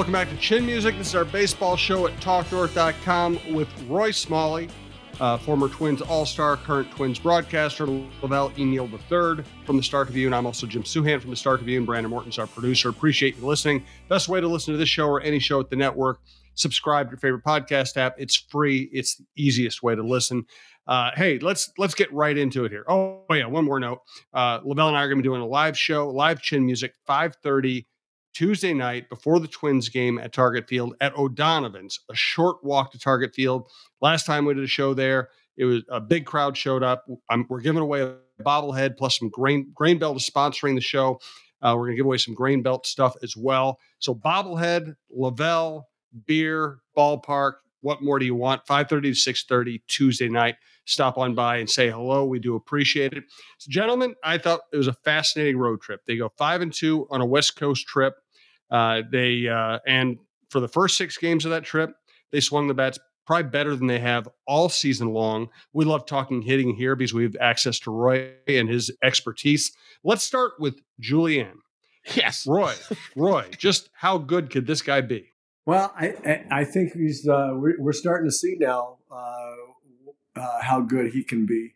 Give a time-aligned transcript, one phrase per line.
[0.00, 0.96] Welcome back to Chin Music.
[0.96, 4.70] This is our baseball show at TalkNorth.com with Roy Smalley,
[5.20, 7.84] uh, former Twins All Star, current Twins broadcaster,
[8.22, 10.28] Lavelle Eniel III from the Star Tribune.
[10.28, 11.80] And I'm also Jim Souhan from the Star Tribune.
[11.80, 12.88] And Brandon Morton's our producer.
[12.88, 13.84] Appreciate you listening.
[14.08, 16.20] Best way to listen to this show or any show at the network,
[16.54, 18.14] subscribe to your favorite podcast app.
[18.16, 18.88] It's free.
[18.94, 20.46] It's the easiest way to listen.
[20.86, 22.86] Uh, hey, let's let's get right into it here.
[22.88, 23.98] Oh, yeah, one more note.
[24.32, 26.94] Uh, Lavelle and I are going to be doing a live show, live Chin Music,
[27.06, 27.84] 5:30
[28.32, 32.98] Tuesday night before the Twins game at Target Field at O'Donovan's, a short walk to
[32.98, 33.68] Target Field.
[34.00, 37.04] Last time we did a show there, it was a big crowd showed up.
[37.28, 41.20] I'm, we're giving away a bobblehead plus some grain grain belt is sponsoring the show.
[41.62, 43.78] Uh, we're going to give away some grain belt stuff as well.
[43.98, 45.88] So bobblehead, Lavelle,
[46.26, 47.54] beer, ballpark.
[47.82, 48.66] What more do you want?
[48.66, 50.56] 5:30 to 6:30 Tuesday night.
[50.84, 52.24] Stop on by and say hello.
[52.24, 53.24] We do appreciate it.
[53.58, 56.00] So, gentlemen, I thought it was a fascinating road trip.
[56.06, 58.14] They go five and two on a West Coast trip.
[58.70, 60.18] Uh, they uh, and
[60.48, 61.94] for the first six games of that trip,
[62.32, 65.48] they swung the bats probably better than they have all season long.
[65.72, 69.72] We love talking hitting here because we have access to Roy and his expertise.
[70.02, 71.60] Let's start with Julien.
[72.14, 72.74] Yes, Roy.
[73.16, 75.30] Roy, just how good could this guy be?
[75.66, 79.52] Well, I I, I think he's uh, we're, we're starting to see now uh,
[80.36, 81.74] uh, how good he can be.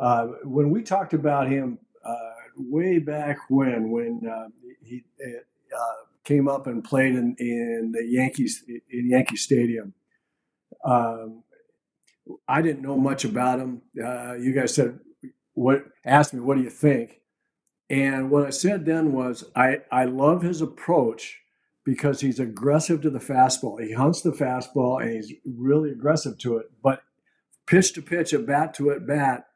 [0.00, 4.48] Uh, when we talked about him uh, way back when, when uh,
[4.82, 5.04] he
[6.28, 9.94] came up and played in, in the Yankees in Yankee Stadium,
[10.84, 11.42] um,
[12.46, 13.82] I didn't know much about him.
[13.94, 15.00] you guys said
[15.54, 17.22] what asked me, "What do you think?"
[17.90, 21.40] And what I said then was, I I love his approach
[21.84, 23.82] because he's aggressive to the fastball.
[23.82, 26.66] He hunts the fastball and he's really aggressive to it.
[26.82, 27.00] But
[27.66, 29.46] pitch to pitch, at bat to at bat,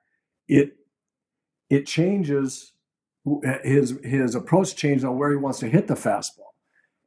[0.49, 0.77] it
[1.69, 2.73] it changes
[3.63, 6.52] his his approach changes on where he wants to hit the fastball.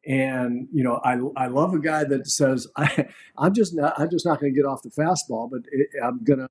[0.07, 3.07] And you know, I I love a guy that says I
[3.37, 6.23] I'm just not I'm just not going to get off the fastball, but it, I'm
[6.23, 6.47] gonna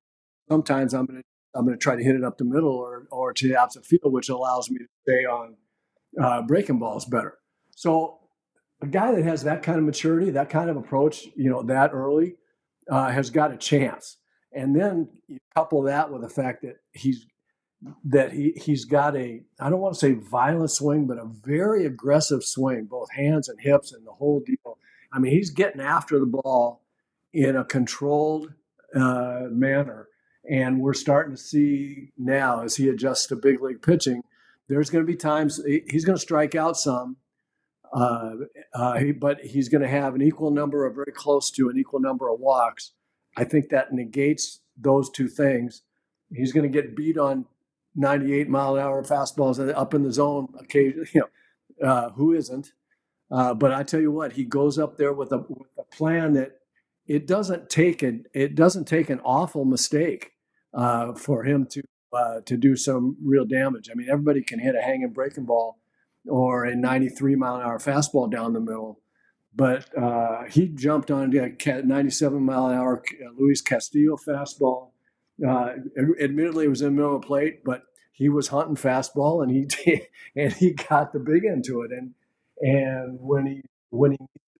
[0.49, 1.23] sometimes I'm gonna
[1.55, 4.13] I'm gonna try to hit it up the middle or or to the opposite field,
[4.13, 5.57] which allows me to stay on
[6.21, 7.39] uh, breaking balls better.
[7.77, 8.19] So
[8.83, 11.93] a guy that has that kind of maturity, that kind of approach, you know, that
[11.93, 12.37] early,
[12.91, 14.19] uh, has got a chance.
[14.53, 17.27] And then you couple that with the fact that he's
[18.05, 21.87] that he he's got a I don't want to say violent swing, but a very
[21.87, 24.79] aggressive swing, both hands and hips and the whole deal.
[25.13, 26.83] I mean, he's getting after the ball
[27.33, 28.53] in a controlled
[28.95, 30.09] uh, manner,
[30.49, 34.23] and we're starting to see now as he adjusts to big league pitching.
[34.69, 37.17] There's going to be times he's going to strike out some,
[37.93, 38.33] uh,
[38.73, 42.01] uh, but he's going to have an equal number or very close to an equal
[42.01, 42.93] number of walks.
[43.37, 45.83] I think that negates those two things.
[46.33, 47.45] He's going to get beat on
[47.95, 51.09] 98 mile an hour fastballs up in the zone occasionally.
[51.15, 51.23] You
[51.81, 52.73] know, uh, who isn't?
[53.31, 56.35] Uh, but I tell you what, he goes up there with a, with a plan
[56.35, 56.59] that
[57.07, 60.33] it doesn't take an it doesn't take an awful mistake
[60.73, 61.83] uh, for him to
[62.15, 63.89] uh, to do some real damage.
[63.91, 65.79] I mean, everybody can hit a hanging breaking ball
[66.29, 69.01] or a 93 mile an hour fastball down the middle.
[69.55, 74.91] But uh, he jumped on a 97 mile an hour uh, Luis Castillo fastball.
[75.47, 75.73] Uh,
[76.21, 79.51] admittedly, it was in the middle of the plate, but he was hunting fastball and
[79.51, 80.03] he
[80.37, 81.91] and he got the big end to it.
[81.91, 82.15] And
[82.61, 84.19] and when he when he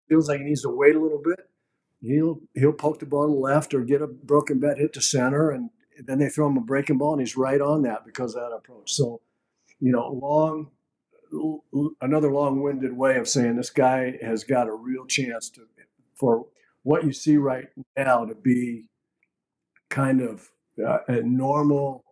[0.09, 1.49] feels like he needs to wait a little bit,
[2.01, 5.01] he'll he'll poke the ball to the left or get a broken bat hit to
[5.01, 5.71] center, and
[6.05, 8.55] then they throw him a breaking ball and he's right on that because of that
[8.55, 8.93] approach.
[8.93, 9.21] So,
[9.81, 10.71] you know, long
[12.01, 15.63] another long-winded way of saying this guy has got a real chance to
[16.15, 16.47] for
[16.83, 18.85] what you see right now to be
[19.89, 20.51] kind of
[20.87, 22.05] uh, a normal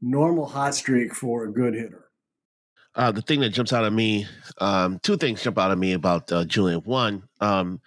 [0.00, 2.08] normal hot streak for a good hitter.
[2.94, 4.26] Uh, the thing that jumps out at me,
[4.58, 6.80] um, two things jump out at me about uh, Julien.
[6.80, 7.80] One, um,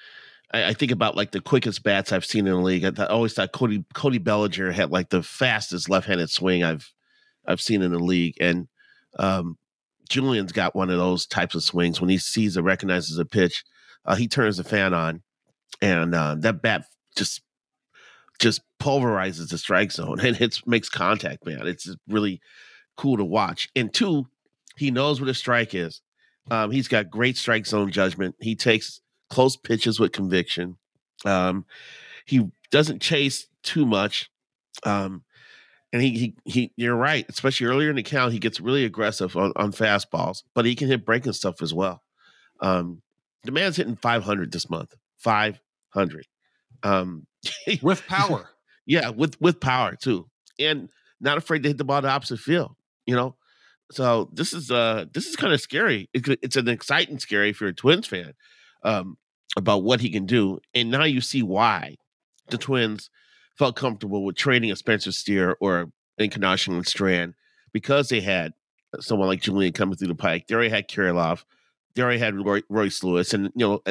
[0.52, 2.86] I, I, think about like the quickest bats I've seen in the league.
[2.86, 6.92] I, th- I, always thought Cody Cody Bellinger had like the fastest left-handed swing I've
[7.46, 8.68] I've seen in the league, and
[9.20, 9.58] um,
[10.10, 12.02] Julien's got one of those types of swings.
[12.02, 13.64] When he sees or recognizes a pitch,
[14.06, 15.22] uh, he turns the fan on,
[15.82, 16.86] and uh, that bat
[17.16, 17.42] just
[18.40, 21.46] just pulverizes the strike zone and it makes contact.
[21.46, 22.42] Man, it's really
[22.98, 23.70] cool to watch.
[23.76, 24.28] And two,
[24.78, 26.02] he knows what a strike is.
[26.52, 28.36] Um, he's got great strike zone judgment.
[28.40, 30.78] He takes close pitches with conviction.
[31.26, 31.66] Um,
[32.26, 34.30] he doesn't chase too much.
[34.84, 35.24] Um,
[35.96, 39.38] and he, he he you're right especially earlier in the count he gets really aggressive
[39.38, 42.02] on, on fastballs but he can hit breaking stuff as well
[42.60, 43.02] um
[43.46, 46.28] the man's hitting 500 this month 500
[46.84, 47.26] um
[47.82, 48.50] with power
[48.86, 50.28] yeah with with power too
[50.60, 50.90] and
[51.20, 52.76] not afraid to hit the ball the opposite field
[53.06, 53.36] you know
[53.92, 57.62] so this is uh this is kind of scary it, it's an exciting scary if
[57.62, 58.34] you're a twins fan
[58.84, 59.18] um
[59.56, 60.60] about what he can do.
[60.74, 61.96] And now you see why
[62.50, 63.10] the Twins
[63.58, 67.34] felt comfortable with trading a Spencer Steer or Encarnacion and Strand
[67.74, 68.54] because they had
[69.00, 70.48] someone like Julien coming through the pike.
[70.48, 71.44] They already had Kirilloff.
[71.96, 73.34] They already had Roy, Royce Lewis.
[73.34, 73.82] And, you know,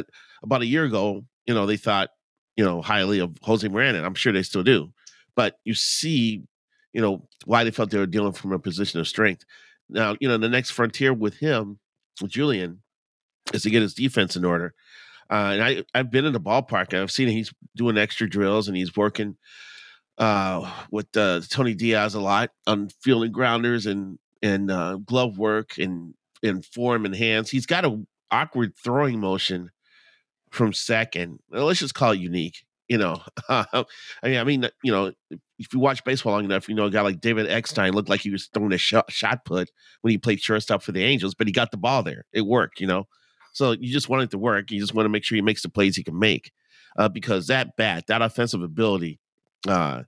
[0.43, 2.11] about a year ago, you know, they thought,
[2.57, 3.99] you know, highly of Jose Miranda.
[3.99, 4.93] And I'm sure they still do.
[5.35, 6.43] But you see,
[6.93, 9.45] you know, why they felt they were dealing from a position of strength.
[9.89, 11.79] Now, you know, the next frontier with him,
[12.21, 12.83] with Julien,
[13.53, 14.75] is to get his defense in order.
[15.31, 18.69] Uh, and I, I've been in the ballpark and I've seen he's doing extra drills
[18.69, 19.37] and he's working
[20.19, 25.79] uh, with uh, Tony Diaz a lot on fielding grounders and and uh, glove work
[25.79, 27.51] and and form and hands.
[27.51, 28.01] He's got a
[28.31, 29.71] awkward throwing motion
[30.55, 31.41] from second.
[31.51, 32.65] Well, let's just call it unique.
[32.89, 33.85] You know, I
[34.23, 35.13] mean, I mean, you know,
[35.59, 38.21] if you watch baseball long enough, you know a guy like David Eckstein looked like
[38.21, 39.71] he was throwing a shot, shot put
[40.03, 42.27] when he played shortstop for the Angels, but he got the ball there.
[42.33, 43.07] It worked, you know.
[43.55, 44.71] So you just want it to work.
[44.71, 46.53] You just want to make sure he makes the plays he can make,
[46.99, 49.19] uh, because that bat, that offensive ability,
[49.67, 50.03] uh,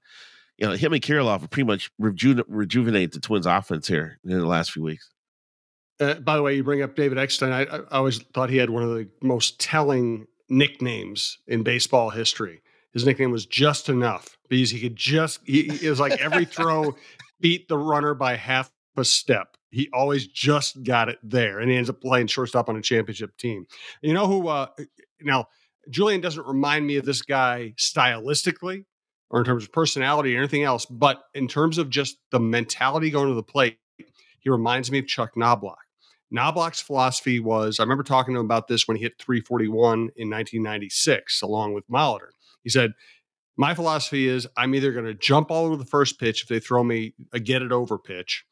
[0.58, 4.38] you know, him and Kirilloff have pretty much reju- rejuvenate the Twins' offense here in
[4.38, 5.10] the last few weeks.
[5.98, 7.52] Uh, by the way, you bring up David Eckstein.
[7.52, 12.62] I, I, always thought he had one of the most telling nicknames in baseball history.
[12.92, 16.96] His nickname was Just Enough because he could just, he, it was like every throw
[17.40, 19.56] beat the runner by half a step.
[19.70, 23.36] He always just got it there, and he ends up playing shortstop on a championship
[23.36, 23.66] team.
[24.00, 24.48] You know who?
[24.48, 24.68] Uh,
[25.20, 25.48] now,
[25.90, 28.84] Julien doesn't remind me of this guy stylistically
[29.30, 33.10] or in terms of personality or anything else, but in terms of just the mentality
[33.10, 33.78] going to the plate,
[34.38, 35.74] he reminds me of Chuck Knoblauch.
[36.34, 40.30] Knoblauch's philosophy was I remember talking to him about this when he hit 341 in
[40.30, 42.30] 1996, along with Molitor.
[42.62, 42.92] He said,
[43.56, 46.58] My philosophy is I'm either going to jump all over the first pitch if they
[46.58, 48.44] throw me a get it over pitch,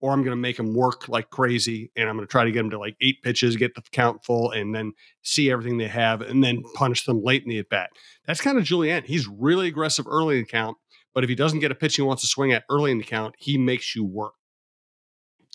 [0.00, 2.52] or I'm going to make them work like crazy and I'm going to try to
[2.52, 4.92] get them to like eight pitches, get the count full, and then
[5.22, 7.90] see everything they have and then punish them late in the at bat.
[8.26, 9.04] That's kind of Julien.
[9.04, 10.76] He's really aggressive early in the count,
[11.14, 13.04] but if he doesn't get a pitch he wants to swing at early in the
[13.04, 14.34] count, he makes you work.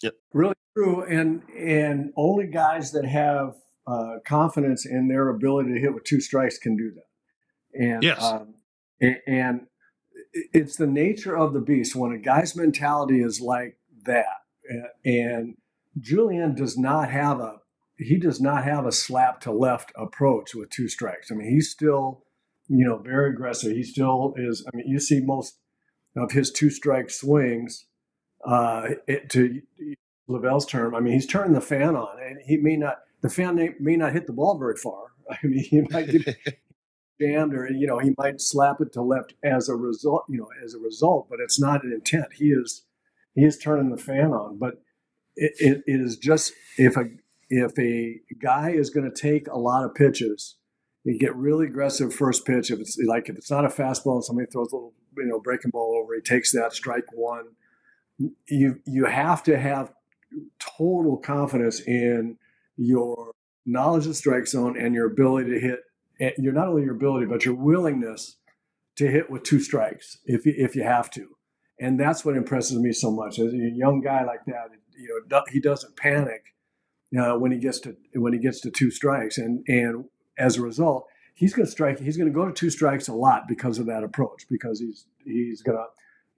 [0.03, 0.13] Yep.
[0.33, 1.03] Really true.
[1.03, 3.55] And and only guys that have
[3.87, 7.79] uh, confidence in their ability to hit with two strikes can do that.
[7.79, 8.23] And yes.
[8.23, 8.55] Um,
[9.01, 9.67] and, and
[10.33, 11.95] it's the nature of the beast.
[11.95, 14.25] When a guy's mentality is like that,
[15.03, 15.55] and
[15.99, 17.59] Julien does not have a
[17.97, 21.31] he does not have a slap to left approach with two strikes.
[21.31, 22.23] I mean, he's still,
[22.67, 23.71] you know, very aggressive.
[23.71, 24.65] He still is.
[24.67, 25.59] I mean, you see most
[26.15, 27.85] of his two strike swings
[28.45, 29.61] uh, it, to
[30.29, 33.55] Lavelle's term, I mean, he's turning the fan on, and he may not the fan
[33.55, 35.07] may, may not hit the ball very far.
[35.31, 36.37] I mean, he might get
[37.21, 40.25] jammed, or you know, he might slap it to left as a result.
[40.29, 42.33] You know, as a result, but it's not an intent.
[42.35, 42.83] He is
[43.33, 44.81] he is turning the fan on, but
[45.35, 47.05] it, it, it is just if a
[47.49, 50.55] if a guy is going to take a lot of pitches,
[51.03, 52.71] you get really aggressive first pitch.
[52.71, 55.39] If it's like if it's not a fastball and somebody throws a little you know
[55.39, 57.47] breaking ball over, he takes that strike one
[58.47, 59.91] you you have to have
[60.59, 62.37] total confidence in
[62.77, 63.31] your
[63.65, 65.79] knowledge of strike zone and your ability to hit
[66.19, 68.37] eh, your not only your ability but your willingness
[68.95, 71.27] to hit with two strikes if you, if you have to.
[71.79, 73.37] And that's what impresses me so much.
[73.37, 76.53] As a young guy like that you know he doesn't panic
[77.17, 79.37] uh, when he gets to when he gets to two strikes.
[79.37, 80.05] And and
[80.37, 83.13] as a result he's going to strike he's going to go to two strikes a
[83.13, 85.85] lot because of that approach because he's he's going to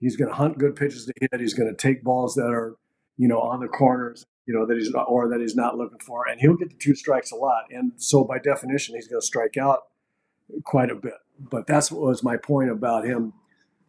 [0.00, 1.40] He's going to hunt good pitches to hit.
[1.40, 2.76] He's going to take balls that are,
[3.16, 5.98] you know, on the corners, you know, that he's not, or that he's not looking
[5.98, 7.64] for, and he'll get the two strikes a lot.
[7.70, 9.80] And so, by definition, he's going to strike out
[10.64, 11.14] quite a bit.
[11.38, 13.32] But that's what was my point about him.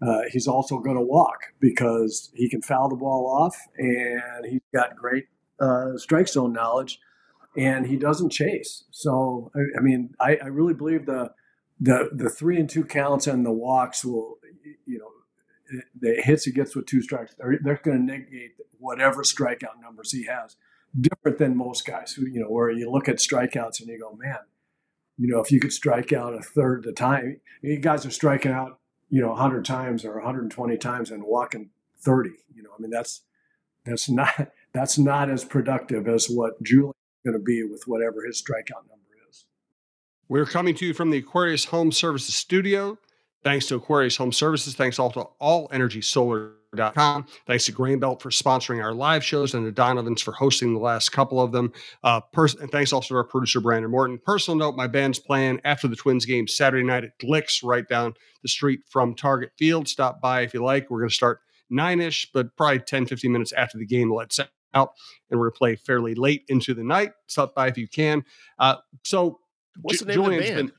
[0.01, 4.61] Uh, he's also going to walk because he can foul the ball off, and he's
[4.73, 5.25] got great
[5.59, 6.99] uh, strike zone knowledge,
[7.57, 8.85] and he doesn't chase.
[8.91, 11.31] So, I, I mean, I, I really believe the
[11.81, 14.37] the the three and two counts and the walks will,
[14.85, 15.11] you know,
[15.99, 20.11] the hits he gets with two strikes, they're, they're going to negate whatever strikeout numbers
[20.11, 20.55] he has.
[20.99, 24.15] Different than most guys who, you know, where you look at strikeouts and you go,
[24.15, 24.39] man,
[25.17, 28.11] you know, if you could strike out a third of the time, you guys are
[28.11, 32.31] striking out, you know, 100 times or 120 times and walking 30.
[32.55, 33.21] You know, I mean, that's
[33.85, 34.33] that's not
[34.73, 36.95] that's not as productive as what Julien's
[37.25, 38.95] going to be with whatever his strikeout number
[39.29, 39.45] is.
[40.27, 42.97] We're coming to you from the Aquarius Home Services studio.
[43.43, 44.75] Thanks to Aquarius Home Services.
[44.75, 47.25] Thanks also to allenergysolar.com.
[47.47, 50.79] Thanks to Grain Belt for sponsoring our live shows and to Donovans for hosting the
[50.79, 51.71] last couple of them.
[52.03, 54.19] Uh, pers- and thanks also to our producer, Brandon Morton.
[54.23, 58.13] Personal note my band's playing after the Twins game Saturday night at Glick's right down
[58.43, 59.87] the street from Target Field.
[59.87, 60.89] Stop by if you like.
[60.89, 64.39] We're going to start nine ish, but probably 10, 15 minutes after the game lets
[64.73, 64.93] out.
[65.31, 67.13] And we're going to play fairly late into the night.
[67.27, 68.23] Stop by if you can.
[68.59, 69.39] Uh, so,
[69.81, 70.55] What's the name of the band?
[70.55, 70.71] Been,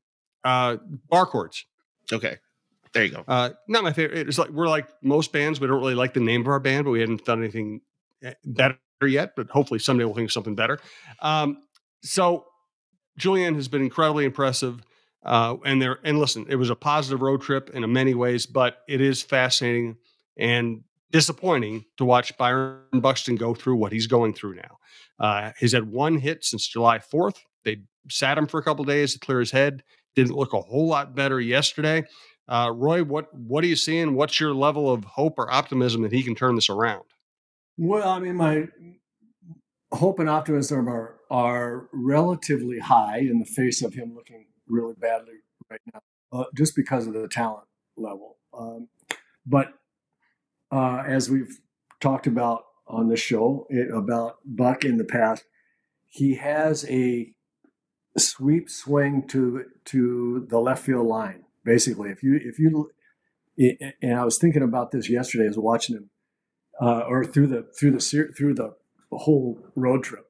[0.45, 0.77] uh,
[1.09, 1.65] bar chords.
[2.13, 2.37] Okay.
[2.93, 3.25] There you go.
[3.29, 4.29] Uh, not my favorite.
[4.29, 5.61] It's like we're like most bands.
[5.61, 7.81] We don't really like the name of our band, but we hadn't done anything
[8.23, 9.37] eh, better yet.
[9.37, 10.79] But hopefully someday we'll think of something better.
[11.21, 11.59] Um,
[12.03, 12.47] so
[13.17, 14.83] Julien has been incredibly impressive.
[15.23, 18.79] Uh, and there, and listen, it was a positive road trip in many ways, but
[18.89, 19.97] it is fascinating
[20.39, 20.83] and
[21.13, 24.79] disappointing to watch Byron Buxton go through what he's going through now.
[25.19, 27.37] Uh, he's had one hit since July 4th.
[27.65, 29.83] They sat him for a couple days to clear his head.
[30.17, 32.05] Didn't look a whole lot better yesterday.
[32.51, 34.15] Uh, Roy, what what are you seeing?
[34.15, 37.05] What's your level of hope or optimism that he can turn this around?
[37.79, 38.67] Well, I mean, my
[39.93, 45.35] hope and optimism are are relatively high in the face of him looking really badly
[45.71, 46.01] right now,
[46.33, 48.39] uh, just because of the talent level.
[48.53, 48.89] Um,
[49.47, 49.75] but
[50.73, 51.61] uh, as we've
[52.01, 55.45] talked about on the show it, about Buck in the past,
[56.09, 57.33] he has a
[58.19, 62.11] sweep swing to to the left field line basically.
[62.11, 62.91] If you if you
[64.03, 66.11] and I was thinking about this yesterday as watching him,
[66.83, 68.75] uh, or through the through the through the
[69.13, 70.25] whole road trip.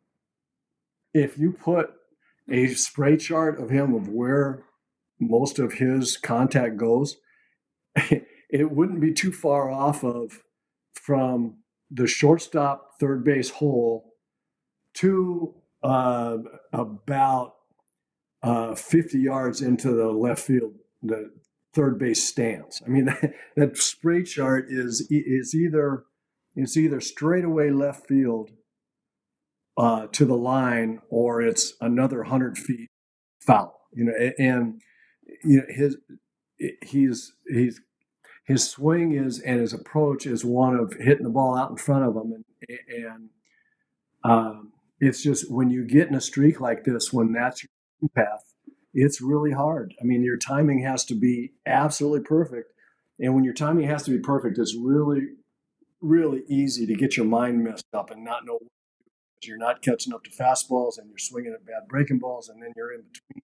[1.15, 1.93] If you put
[2.51, 4.65] a spray chart of him of where
[5.19, 7.17] most of his contact goes,
[8.51, 10.43] it wouldn't be too far off of
[10.93, 14.13] from the shortstop third base hole
[14.95, 16.37] to uh,
[16.73, 17.55] about
[18.43, 21.31] uh, 50 yards into the left field the
[21.75, 22.83] third base stands.
[22.85, 26.05] I mean, that, that spray chart is is either
[26.57, 28.51] it's either straight away left field
[29.77, 32.89] uh, to the line, or it's another hundred feet
[33.47, 33.81] foul.
[33.93, 34.81] You know, and
[35.45, 35.97] you know his
[36.83, 37.81] he's he's
[38.47, 42.05] his swing is and his approach is one of hitting the ball out in front
[42.05, 43.29] of him, and and
[44.25, 47.65] um, it's just when you get in a streak like this, when that's
[48.01, 48.50] your path,
[48.93, 49.95] it's really hard.
[50.01, 52.73] I mean, your timing has to be absolutely perfect.
[53.19, 55.29] And when your timing has to be perfect, it's really,
[56.01, 58.59] really easy to get your mind messed up and not know
[59.43, 62.73] you're not catching up to fastballs and you're swinging at bad breaking balls, and then
[62.77, 63.43] you're in between.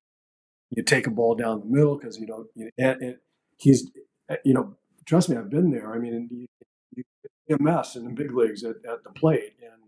[0.70, 2.48] You take a ball down the middle because you don't.
[2.54, 3.16] You, and, and
[3.56, 3.90] he's,
[4.28, 4.74] eh, you know,
[5.06, 5.92] trust me, I've been there.
[5.92, 7.04] I mean, you,
[7.48, 9.80] you a mess in the big leagues at, at the plate, and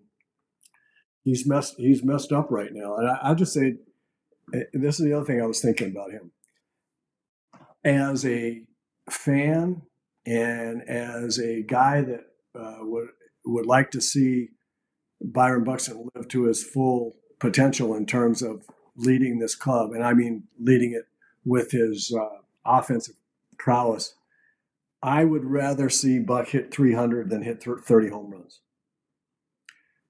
[1.24, 1.74] he's messed.
[1.76, 2.96] He's messed up right now.
[2.96, 3.76] And I, I just say
[4.72, 6.32] this is the other thing I was thinking about him.
[7.84, 8.62] As a
[9.10, 9.82] fan
[10.26, 12.26] and as a guy that
[12.58, 13.08] uh, would
[13.44, 14.48] would like to see
[15.22, 18.64] Byron Buxton live to his full potential in terms of
[18.96, 21.06] leading this club, and I mean leading it
[21.44, 23.16] with his uh, offensive
[23.58, 24.14] prowess.
[25.02, 28.60] I would rather see Buck hit 300 than hit 30 home runs.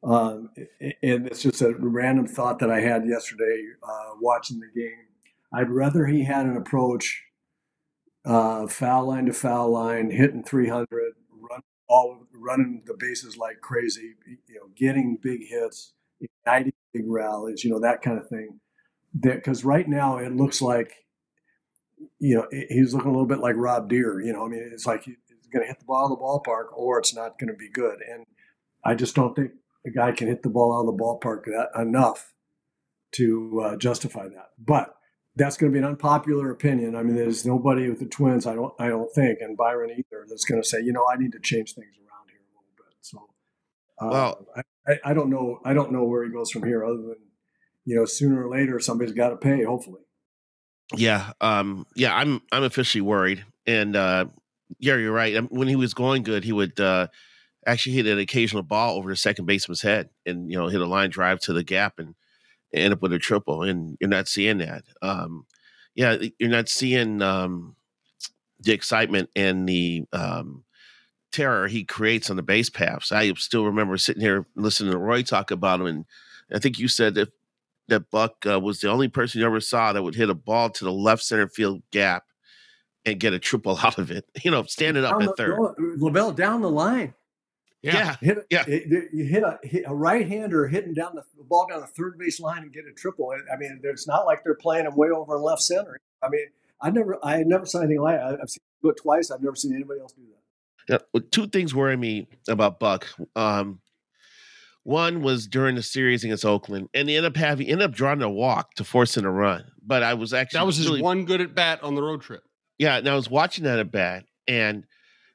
[0.09, 0.49] Um,
[0.81, 5.05] and it's just a random thought that I had yesterday uh, watching the game.
[5.53, 7.25] I'd rather he had an approach,
[8.25, 10.89] uh, foul line to foul line, hitting 300,
[11.31, 17.63] run all running the bases like crazy, you know, getting big hits, igniting big rallies,
[17.63, 18.61] you know, that kind of thing.
[19.19, 20.93] Because right now it looks like,
[22.19, 24.21] you know, he's looking a little bit like Rob Deer.
[24.21, 25.17] You know, I mean, it's like he's
[25.53, 27.99] going to hit the ball in the ballpark or it's not going to be good.
[28.11, 28.25] And
[28.85, 29.53] I just don't think
[29.87, 32.35] a guy can hit the ball out of the ballpark that, enough
[33.13, 34.51] to uh, justify that.
[34.59, 34.95] But
[35.37, 36.97] that's going to be an unpopular opinion.
[36.97, 40.27] I mean, there's nobody with the Twins, I don't, I don't think, and Byron either,
[40.29, 42.75] that's going to say, you know, I need to change things around here a little
[42.77, 42.97] bit.
[43.01, 43.19] So,
[44.01, 44.47] uh, well,
[44.87, 47.17] I, I don't know, I don't know where he goes from here, other than,
[47.85, 49.63] you know, sooner or later somebody's got to pay.
[49.63, 50.03] Hopefully.
[50.95, 54.27] Yeah, um, yeah, I'm, I'm officially worried, and uh,
[54.79, 55.39] yeah, you're right.
[55.51, 56.79] When he was going good, he would.
[56.81, 57.07] Uh,
[57.67, 60.87] actually hit an occasional ball over the second baseman's head and you know hit a
[60.87, 62.15] line drive to the gap and
[62.73, 64.85] end up with a triple and you're not seeing that.
[65.03, 65.47] Um
[65.95, 67.77] yeah you're not seeing um
[68.61, 70.65] the excitement and the um
[71.33, 73.13] terror he creates on the base paths.
[73.13, 76.05] I still remember sitting here listening to roy talk about him and
[76.55, 77.31] i think you said that
[77.89, 80.71] that buck uh, was the only person you ever saw that would hit a ball
[80.71, 82.25] to the left center field gap
[83.05, 85.59] and get a triple out of it you know standing up down at third.
[85.99, 87.15] lavelle down the line
[87.83, 88.17] yeah, yeah.
[88.21, 88.65] Hit, yeah.
[88.67, 91.87] It, you hit a, hit a right hander hitting down the, the, ball down the
[91.87, 93.31] third base line and get a triple.
[93.31, 95.99] I mean, it's not like they're playing him way over in left center.
[96.23, 96.47] I mean,
[96.81, 98.39] I never, I never saw anything like it.
[98.43, 99.31] I've seen it do it twice.
[99.31, 100.93] I've never seen anybody else do that.
[100.93, 103.07] Yeah, well, two things worry me about Buck.
[103.37, 103.81] Um,
[104.85, 108.23] one was during the series against Oakland, and he ended up having ended up drawing
[108.23, 109.65] a walk to force in a run.
[109.87, 112.23] But I was actually that was his really, one good at bat on the road
[112.23, 112.43] trip.
[112.79, 114.87] Yeah, and I was watching that at bat, and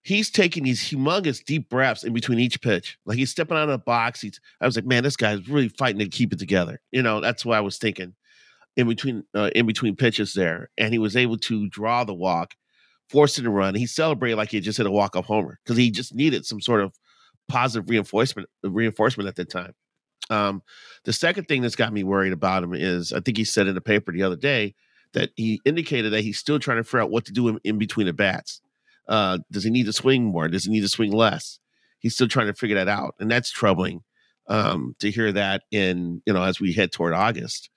[0.04, 2.98] he's taking these humongous deep breaths in between each pitch.
[3.06, 4.22] Like he's stepping out of the box.
[4.22, 6.82] He's I was like, man, this guy's really fighting to keep it together.
[6.92, 8.16] You know, that's what I was thinking.
[8.76, 12.56] in between uh, in between pitches there, and he was able to draw the walk,
[13.10, 13.76] forced it to run.
[13.76, 16.62] He celebrated like he just hit a walk off homer because he just needed some
[16.62, 16.94] sort of
[17.48, 19.74] positive reinforcement reinforcement at the time.
[20.30, 20.64] Um,
[21.06, 23.76] the second thing that's got me worried about him is I think he said in
[23.76, 24.76] the paper the other day
[25.14, 27.78] that he indicated that he's still trying to figure out what to do in, in
[27.78, 28.62] between the bats.
[29.08, 30.48] Uh, does he need to swing more?
[30.48, 31.60] Does he need to swing less?
[32.00, 34.02] He's still trying to figure that out, and that's troubling
[34.48, 37.70] um, to hear that in you know as we head toward August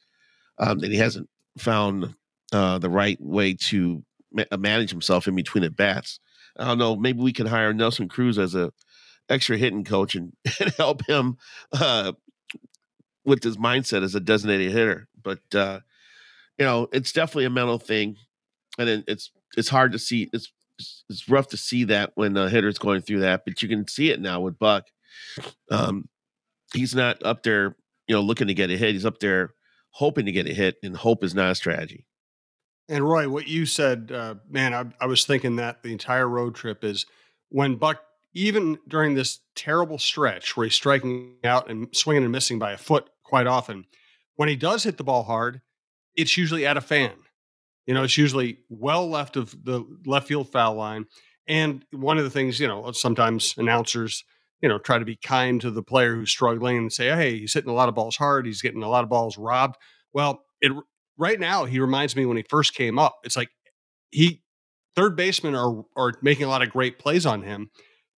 [0.58, 1.28] um, that he hasn't
[1.58, 2.14] found
[2.52, 6.20] uh, the right way to ma- uh, manage himself in between at bats.
[6.58, 6.96] I don't know.
[6.96, 8.72] Maybe we can hire Nelson Cruz as a
[9.28, 11.36] extra hitting coach and, and help him
[11.72, 12.12] uh,
[13.24, 15.08] with his mindset as a designated hitter.
[15.22, 15.80] But uh,
[16.58, 18.16] you know, it's definitely a mental thing,
[18.78, 20.30] and it, it's it's hard to see.
[20.32, 23.86] It's it's rough to see that when a hitter's going through that, but you can
[23.88, 24.86] see it now with Buck.
[25.70, 26.08] Um,
[26.72, 28.92] he's not up there, you know, looking to get a hit.
[28.92, 29.54] He's up there
[29.90, 32.04] hoping to get a hit, and hope is not a strategy.
[32.88, 36.54] And Roy, what you said, uh, man, I, I was thinking that the entire road
[36.54, 37.06] trip is
[37.48, 38.02] when Buck,
[38.34, 42.76] even during this terrible stretch where he's striking out and swinging and missing by a
[42.76, 43.86] foot quite often,
[44.36, 45.62] when he does hit the ball hard,
[46.14, 47.12] it's usually at a fan.
[47.86, 51.06] You know, it's usually well left of the left field foul line.
[51.48, 54.24] And one of the things, you know, sometimes announcers
[54.62, 57.54] you know, try to be kind to the player who's struggling and say, hey, he's
[57.54, 58.46] hitting a lot of balls hard.
[58.46, 59.76] He's getting a lot of balls robbed.
[60.12, 60.72] Well, it
[61.18, 63.16] right now he reminds me when he first came up.
[63.24, 63.50] It's like
[64.10, 64.42] he
[64.94, 67.70] third basemen are are making a lot of great plays on him,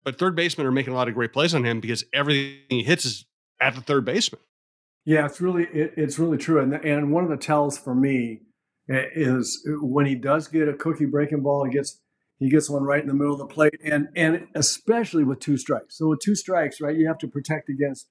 [0.03, 2.83] but third basemen are making a lot of great plays on him because everything he
[2.83, 3.25] hits is
[3.59, 4.41] at the third baseman.
[5.05, 8.41] Yeah, it's really it, it's really true, and and one of the tells for me
[8.87, 11.99] is when he does get a cookie breaking ball, he gets
[12.39, 15.57] he gets one right in the middle of the plate, and and especially with two
[15.57, 15.97] strikes.
[15.97, 18.07] So with two strikes, right, you have to protect against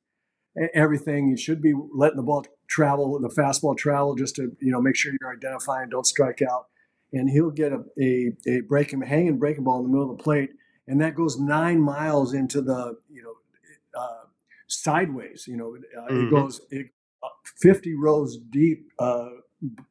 [0.75, 1.29] everything.
[1.29, 4.97] You should be letting the ball travel, the fastball travel, just to you know make
[4.97, 6.67] sure you're identifying, don't strike out.
[7.13, 10.23] And he'll get a a, a breaking hanging breaking ball in the middle of the
[10.23, 10.51] plate,
[10.89, 14.25] and that goes nine miles into the you know uh,
[14.67, 15.47] sideways.
[15.47, 16.27] You know, uh, mm-hmm.
[16.27, 16.87] it goes it,
[17.23, 17.29] uh,
[17.61, 19.29] 50 rows deep uh,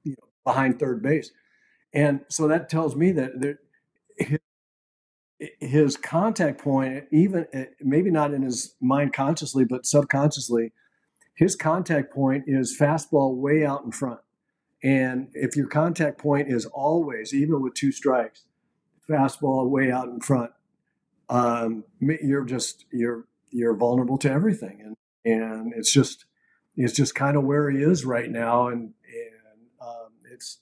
[0.03, 1.31] you know, behind third base.
[1.93, 3.60] And so that tells me that there,
[5.60, 10.71] his contact point, even eh, maybe not in his mind consciously, but subconsciously,
[11.36, 14.21] his contact point is fastball way out in front.
[14.84, 18.45] And if your contact point is always, even with two strikes,
[19.10, 20.51] fastball way out in front,
[21.29, 26.25] um, you're just you're you're vulnerable to everything, and and it's just
[26.77, 28.93] it's just kind of where he is right now, and
[30.35, 30.59] it's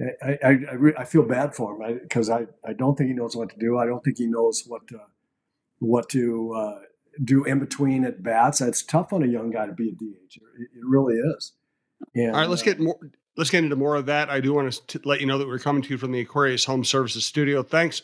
[0.00, 3.08] I, I, I, re- I, feel bad for him because I, I, I, don't think
[3.08, 3.78] he knows what to do.
[3.78, 5.00] I don't think he knows what to,
[5.78, 6.78] what to uh,
[7.22, 8.60] do in between at bats.
[8.60, 10.36] It's tough on a young guy to be a DH.
[10.36, 11.52] It, it really is.
[12.14, 12.98] And, All right, let's uh, get more.
[13.36, 14.28] Let's get into more of that.
[14.28, 16.66] I do want to let you know that we're coming to you from the Aquarius
[16.66, 17.62] Home Services Studio.
[17.62, 18.02] Thanks,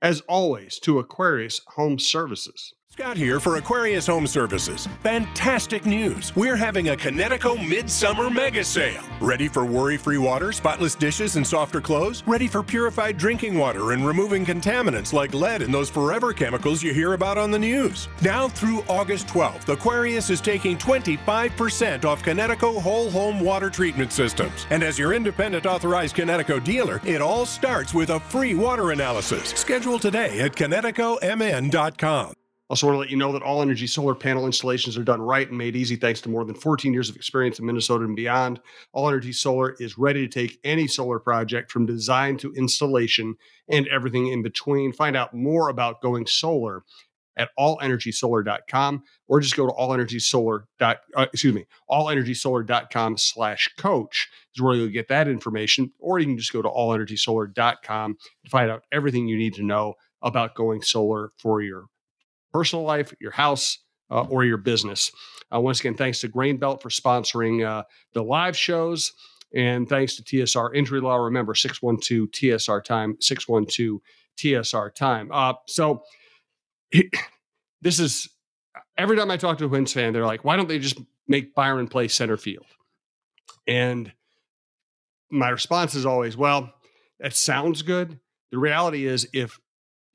[0.00, 2.72] as always, to Aquarius Home Services.
[2.92, 4.88] Scott here for Aquarius Home Services.
[5.02, 6.34] Fantastic news!
[6.34, 9.02] We're having a Kinetico Midsummer Mega Sale.
[9.20, 12.22] Ready for worry free water, spotless dishes, and softer clothes?
[12.26, 16.92] Ready for purified drinking water and removing contaminants like lead and those forever chemicals you
[16.92, 18.08] hear about on the news?
[18.22, 24.66] Now through August 12th, Aquarius is taking 25% off Kinetico whole home water treatment systems.
[24.68, 29.50] And as your independent authorized Kinetico dealer, it all starts with a free water analysis.
[29.50, 32.34] Schedule today at KineticoMN.com.
[32.70, 35.48] Also, want to let you know that all energy solar panel installations are done right
[35.48, 38.60] and made easy thanks to more than 14 years of experience in Minnesota and beyond.
[38.92, 43.34] All Energy Solar is ready to take any solar project from design to installation
[43.68, 44.92] and everything in between.
[44.92, 46.84] Find out more about going solar
[47.36, 50.66] at allenergysolar.com or just go to allenergysolar.
[50.80, 55.90] Uh, excuse me, allenergysolar.com slash coach is where you'll get that information.
[55.98, 59.94] Or you can just go to allenergysolar.com to find out everything you need to know
[60.22, 61.86] about going solar for your
[62.52, 63.78] personal life, your house,
[64.10, 65.10] uh, or your business.
[65.54, 69.12] Uh, once again, thanks to Grain Belt for sponsoring uh, the live shows.
[69.54, 71.16] And thanks to TSR Injury Law.
[71.16, 74.00] Remember, 612 TSR time, 612
[74.38, 75.30] TSR time.
[75.32, 76.02] Uh, so
[77.82, 78.28] this is
[78.96, 81.54] every time I talk to a Twins fan, they're like, why don't they just make
[81.54, 82.66] Byron play center field?
[83.66, 84.12] And
[85.30, 86.72] my response is always, well,
[87.18, 88.20] that sounds good.
[88.50, 89.60] The reality is, if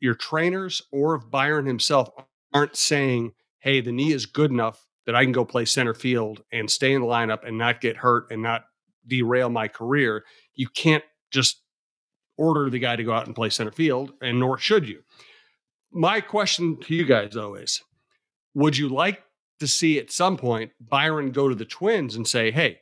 [0.06, 2.10] your trainers or if Byron himself
[2.54, 6.44] aren't saying, hey, the knee is good enough that I can go play center field
[6.52, 8.66] and stay in the lineup and not get hurt and not
[9.06, 11.62] derail my career, you can't just
[12.38, 15.02] order the guy to go out and play center field, and nor should you.
[15.92, 17.82] My question to you guys, though, is
[18.54, 19.24] would you like
[19.60, 22.80] to see at some point Byron go to the Twins and say, hey,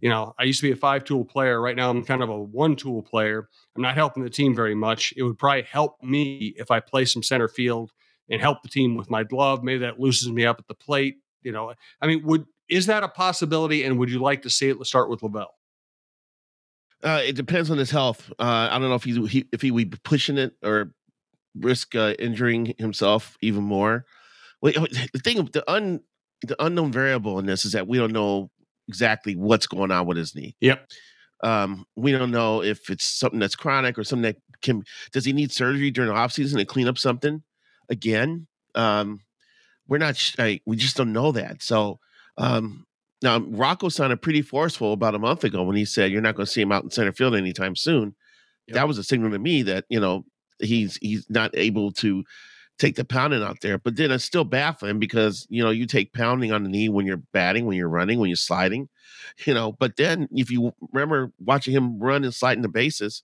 [0.00, 1.60] you know, I used to be a five tool player.
[1.60, 3.48] Right now, I'm kind of a one tool player.
[3.74, 5.12] I'm not helping the team very much.
[5.16, 7.92] It would probably help me if I play some center field
[8.30, 9.62] and help the team with my glove.
[9.62, 11.16] Maybe that loosens me up at the plate.
[11.42, 13.84] You know, I mean, would is that a possibility?
[13.84, 14.78] And would you like to see it?
[14.78, 15.54] Let's start with Lavelle.
[17.02, 18.30] Uh, it depends on his health.
[18.38, 20.92] Uh, I don't know if he, he if he would be pushing it or
[21.54, 24.04] risk uh, injuring himself even more.
[24.62, 26.00] The thing, the un
[26.42, 28.50] the unknown variable in this is that we don't know
[28.88, 30.56] exactly what's going on with his knee.
[30.60, 30.88] Yep.
[31.42, 34.84] Um, we don't know if it's something that's chronic or something that can.
[35.12, 37.42] Does he need surgery during the off season to clean up something
[37.88, 38.46] again?
[38.74, 39.20] Um,
[39.88, 40.20] we're not.
[40.38, 41.62] I, we just don't know that.
[41.62, 42.00] So
[42.38, 42.86] um,
[43.22, 46.46] now Rocco sounded pretty forceful about a month ago when he said you're not going
[46.46, 48.14] to see him out in center field anytime soon.
[48.68, 48.74] Yep.
[48.74, 50.24] That was a signal to me that you know
[50.58, 52.24] he's he's not able to
[52.78, 53.78] take the pounding out there.
[53.78, 57.06] But then it's still baffling because you know you take pounding on the knee when
[57.06, 58.88] you're batting, when you're running, when you're sliding,
[59.44, 59.72] you know.
[59.72, 63.22] But then if you remember watching him run and sliding the bases,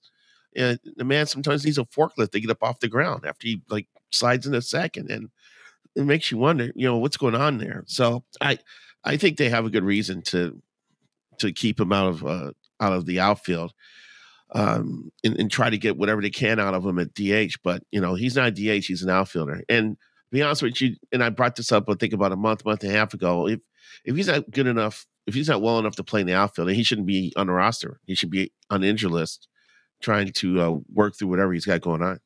[0.55, 3.87] the man sometimes needs a forklift to get up off the ground after he like
[4.11, 5.29] slides in a second, and
[5.95, 7.83] it makes you wonder, you know, what's going on there.
[7.87, 8.57] So I
[9.03, 10.61] I think they have a good reason to
[11.39, 13.73] to keep him out of uh, out of the outfield
[14.53, 17.55] um, and, and, try to get whatever they can out of him at DH.
[17.63, 19.63] But you know, he's not a DH; he's an outfielder.
[19.67, 19.97] And
[20.31, 22.83] be honest with you, and I brought this up, I think about a month, month
[22.83, 23.47] and a half ago.
[23.47, 23.59] If
[24.05, 26.71] if he's not good enough, if he's not well enough to play in the outfield,
[26.71, 27.99] he shouldn't be on the roster.
[28.05, 29.47] He should be on the injury list,
[30.01, 32.19] trying to uh, work through whatever he's got going on.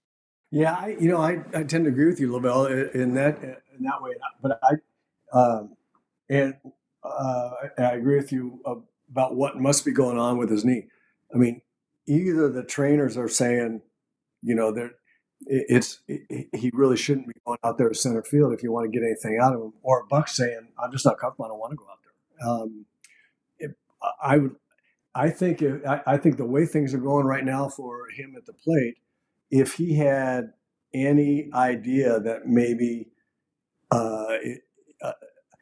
[0.52, 3.84] Yeah, I, you know, I, I tend to agree with you, Lavelle, in that in
[3.84, 4.14] that way.
[4.42, 5.76] But I, um,
[6.30, 6.56] and
[7.04, 8.62] uh, I agree with you
[9.10, 10.88] about what must be going on with his knee.
[11.34, 11.62] I mean,
[12.08, 13.82] either the trainers are saying,
[14.42, 14.92] you know, there
[15.46, 18.92] it's it, he really shouldn't be going out there to center field if you want
[18.92, 21.46] to get anything out of him, or Buck's saying, I'm just not comfortable.
[21.46, 22.50] I don't want to go out there.
[22.50, 22.86] Um,
[23.60, 23.72] it,
[24.22, 24.56] I would,
[25.14, 28.36] I think, if, I, I think the way things are going right now for him
[28.36, 28.96] at the plate,
[29.52, 30.54] if he had
[30.94, 33.10] any idea that maybe,
[33.92, 34.62] uh, it,
[35.02, 35.14] uh,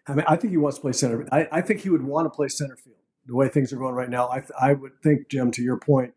[0.08, 1.27] I mean, I think he wants to play center.
[1.31, 2.95] I, I, think he would want to play center field.
[3.25, 6.13] The way things are going right now, I, I would think, Jim, to your point,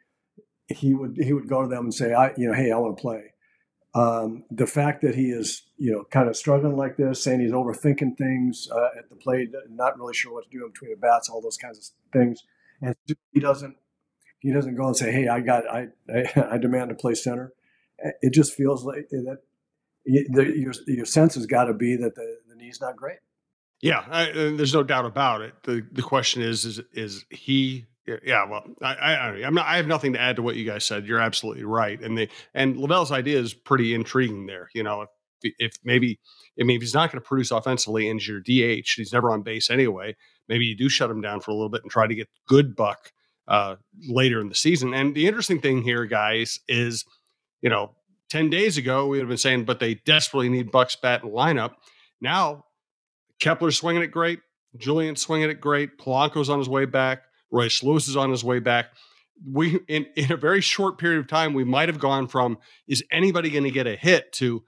[0.69, 2.97] he would he would go to them and say, "I, you know, hey, I want
[2.97, 3.33] to play."
[3.95, 7.53] Um, the fact that he is, you know, kind of struggling like this, saying he's
[7.53, 10.97] overthinking things uh, at the plate, not really sure what to do in between the
[10.97, 12.45] bats, all those kinds of things,
[12.83, 12.95] and
[13.33, 13.77] he doesn't
[14.41, 17.53] he doesn't go and say, "Hey, I got I I, I demand to play center."
[17.99, 19.39] It just feels like that
[20.05, 23.19] your your sense has got to be that the, the knee's not great.
[23.81, 25.55] Yeah, I, there's no doubt about it.
[25.63, 27.87] the The question is, is is he
[28.25, 29.67] yeah, well, I, I, I'm not.
[29.67, 31.07] I have nothing to add to what you guys said.
[31.07, 34.47] You're absolutely right, and the and Lavelle's idea is pretty intriguing.
[34.47, 35.07] There, you know,
[35.43, 36.19] if, if maybe,
[36.61, 39.43] I mean, if he's not going to produce offensively and your DH, he's never on
[39.43, 40.17] base anyway.
[40.49, 42.75] Maybe you do shut him down for a little bit and try to get good
[42.75, 43.13] Buck
[43.47, 43.77] uh,
[44.09, 44.95] later in the season.
[44.95, 47.05] And the interesting thing here, guys, is
[47.63, 47.95] you know,
[48.29, 51.33] ten days ago we would have been saying, but they desperately need Buck's bat and
[51.33, 51.73] lineup.
[52.21, 52.65] Now
[53.41, 54.41] Kepler's swinging it great.
[54.77, 55.99] Julien's swinging it great.
[55.99, 57.23] Polanco's on his way back.
[57.51, 58.87] Royce Lewis is on his way back.
[59.47, 63.05] We in in a very short period of time, we might have gone from is
[63.11, 64.65] anybody going to get a hit to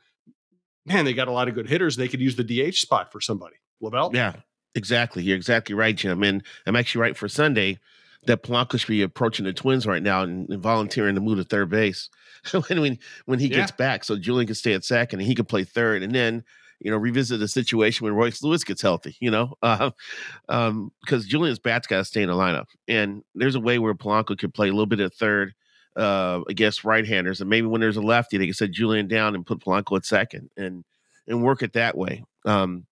[0.86, 1.96] man, they got a lot of good hitters.
[1.96, 3.56] They could use the DH spot for somebody.
[3.80, 4.10] Lavelle?
[4.12, 4.34] Yeah,
[4.74, 5.22] exactly.
[5.22, 6.22] You're exactly right, Jim.
[6.22, 7.78] And I'm actually right for Sunday
[8.26, 11.44] that Polanco should be approaching the Twins right now and, and volunteering to move to
[11.44, 12.10] third base
[12.68, 13.76] when when, when he gets yeah.
[13.76, 16.44] back, so Julien can stay at second and he can play third, and then
[16.80, 19.90] you know, revisit the situation when Royce Lewis gets healthy, you know, uh,
[20.48, 22.66] um, because Julien's bat's got to stay in the lineup.
[22.88, 25.54] And there's a way where Polanco could play a little bit at third
[25.96, 27.40] uh, against right handers.
[27.40, 30.06] And maybe when there's a lefty, they can set Julian down and put Polanco at
[30.06, 30.84] second and
[31.26, 32.24] and work it that way.
[32.44, 32.86] Um,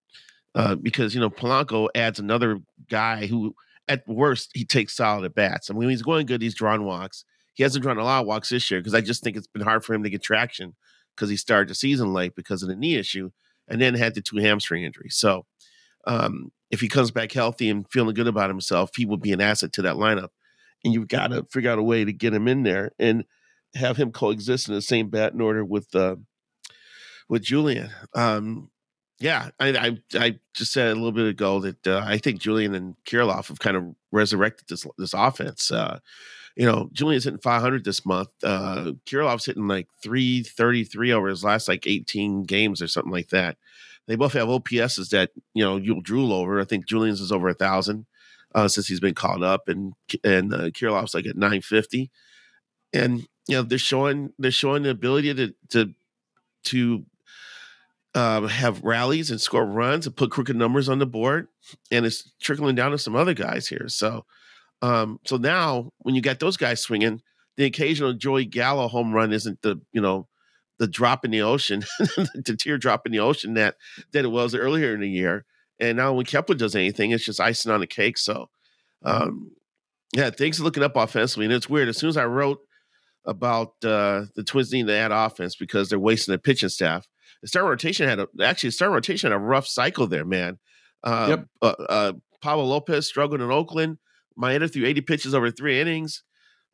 [0.54, 3.54] uh, because, you know, Polanco adds another guy who,
[3.86, 5.70] at worst, he takes solid at bats.
[5.70, 7.24] I mean, when he's going good, he's drawn walks.
[7.54, 9.62] He hasn't drawn a lot of walks this year because I just think it's been
[9.62, 10.74] hard for him to get traction
[11.16, 13.30] because he started the season late because of the knee issue
[13.68, 15.16] and then had the two hamstring injuries.
[15.16, 15.46] So
[16.06, 19.40] um, if he comes back healthy and feeling good about himself, he will be an
[19.40, 20.30] asset to that lineup.
[20.84, 23.24] And you've got to figure out a way to get him in there and
[23.74, 26.16] have him coexist in the same batting order with uh,
[27.28, 27.90] with Julien.
[28.14, 28.70] Um,
[29.20, 32.74] yeah, I, I, I just said a little bit ago that uh, I think Julien
[32.74, 35.70] and Kirilloff have kind of resurrected this this offense.
[35.70, 35.98] Uh,
[36.58, 38.30] you know, Julien's hitting 500 this month.
[38.42, 43.56] Uh, Kirilloff's hitting like 333 over his last like 18 games or something like that.
[44.08, 46.60] They both have OPSs that, you know, you'll drool over.
[46.60, 48.06] I think Julien's is over a thousand
[48.56, 49.92] uh, since he's been called up and,
[50.24, 52.10] and uh, Kirilloff's like at 950.
[52.92, 55.94] And, you know, they're showing, they're showing the ability to, to,
[56.64, 57.06] to
[58.16, 61.46] um, have rallies and score runs and put crooked numbers on the board.
[61.92, 63.86] And it's trickling down to some other guys here.
[63.86, 64.24] So,
[64.82, 67.20] Um, so now when you got those guys swinging,
[67.56, 70.28] the occasional Joey Gallo home run isn't the you know
[70.78, 73.76] the drop in the ocean, the teardrop in the ocean that
[74.12, 75.44] that it was earlier in the year.
[75.80, 78.18] And now when Kepler does anything, it's just icing on the cake.
[78.18, 78.48] So,
[79.04, 79.52] um,
[80.12, 81.88] yeah, things are looking up offensively, and it's weird.
[81.88, 82.58] As soon as I wrote
[83.24, 87.06] about uh, the Twins needing to add offense because they're wasting their pitching staff,
[87.42, 90.58] the start rotation had a actually start rotation had a rough cycle there, man.
[91.04, 91.46] Uh, yep.
[91.62, 93.98] Uh, uh, Pablo Lopez struggled in Oakland.
[94.40, 96.22] Maeda threw 80 pitches over three innings.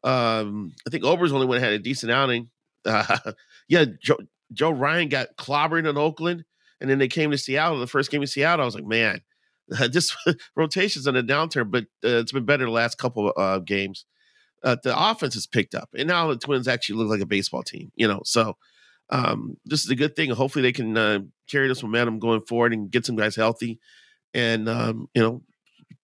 [0.03, 2.50] Um, I think Ober's only one had a decent outing.
[2.85, 3.33] Uh,
[3.68, 4.18] yeah, Joe,
[4.53, 6.44] Joe Ryan got clobbered in Oakland,
[6.81, 7.79] and then they came to Seattle.
[7.79, 9.20] The first game in Seattle, I was like, man,
[9.90, 10.14] this
[10.57, 14.05] rotation's on a downturn, but uh, it's been better the last couple of uh, games.
[14.62, 17.62] Uh, the offense has picked up, and now the Twins actually look like a baseball
[17.62, 17.92] team.
[17.96, 18.57] You know, so
[19.11, 20.31] um, this is a good thing.
[20.31, 23.79] Hopefully, they can uh, carry this momentum going forward and get some guys healthy,
[24.33, 25.42] and um, you know,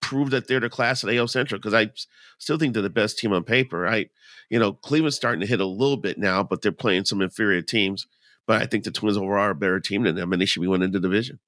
[0.00, 1.59] prove that they're the class at AL Central.
[1.59, 1.90] Because I
[2.38, 3.87] still think they're the best team on paper.
[3.87, 4.07] I,
[4.48, 7.62] you know, Cleveland's starting to hit a little bit now, but they're playing some inferior
[7.62, 8.07] teams.
[8.46, 10.62] But I think the Twins overall are a better team than them, and they should
[10.62, 11.38] be winning the division.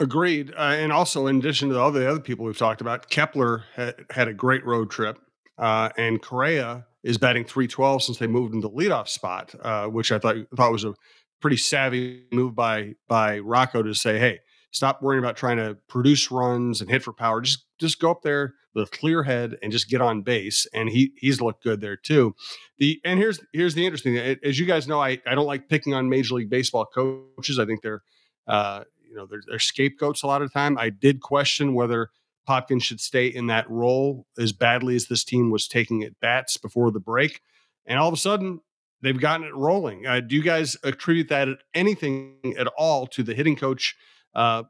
[0.00, 0.52] Agreed.
[0.56, 3.94] Uh, and also, in addition to all the other people we've talked about, Kepler had,
[4.10, 5.18] had a great road trip,
[5.56, 10.10] uh, and Correa is batting 312 since they moved into to leadoff spot, uh, which
[10.10, 10.94] I thought thought was a
[11.40, 14.40] pretty savvy move by by Rocco to say, "Hey,
[14.74, 17.40] stop worrying about trying to produce runs and hit for power.
[17.40, 20.90] Just just go up there with a clear head and just get on base." And
[20.90, 22.34] he he's looked good there too.
[22.78, 24.18] The and here's here's the interesting.
[24.18, 27.58] As you guys know, I I don't like picking on Major League Baseball coaches.
[27.58, 28.02] I think they're
[28.46, 30.76] uh, you know they're, they're scapegoats a lot of the time.
[30.76, 32.10] I did question whether
[32.48, 36.56] Popkins should stay in that role as badly as this team was taking at bats
[36.56, 37.40] before the break.
[37.86, 38.60] And all of a sudden,
[39.02, 40.06] they've gotten it rolling.
[40.06, 43.94] Uh, do you guys attribute that anything at all to the hitting coach
[44.34, 44.64] uh,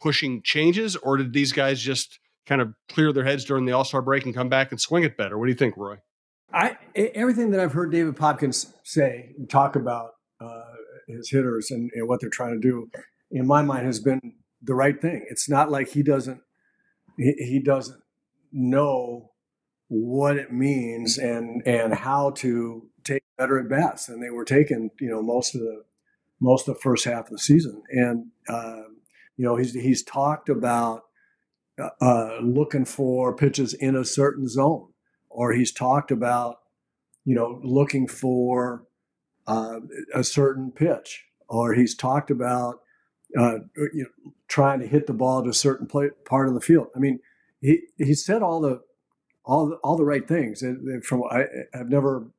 [0.00, 3.84] pushing changes, or did these guys just kind of clear their heads during the All
[3.84, 5.38] Star break and come back and swing it better?
[5.38, 5.96] What do you think, Roy?
[6.52, 10.62] I everything that I've heard David Popkins say and talk about uh,
[11.06, 12.90] his hitters and, and what they're trying to do,
[13.30, 15.24] in my mind, has been the right thing.
[15.30, 16.40] It's not like he doesn't
[17.16, 18.02] he, he doesn't
[18.52, 19.30] know
[19.88, 24.90] what it means and and how to take better at bats than they were taking.
[25.00, 25.84] You know, most of the
[26.40, 28.82] most of the first half of the season, and uh,
[29.40, 31.04] you know he's he's talked about
[31.80, 34.88] uh, uh, looking for pitches in a certain zone,
[35.30, 36.58] or he's talked about
[37.24, 38.84] you know looking for
[39.46, 39.80] uh,
[40.14, 42.80] a certain pitch, or he's talked about
[43.38, 43.60] uh,
[43.94, 46.88] you know, trying to hit the ball to a certain play, part of the field.
[46.94, 47.20] I mean,
[47.62, 48.82] he he said all the
[49.46, 50.60] all the, all the right things.
[50.60, 52.30] And from I, have never